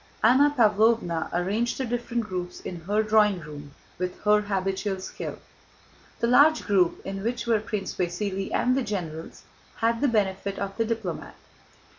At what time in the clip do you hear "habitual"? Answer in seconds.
4.41-4.99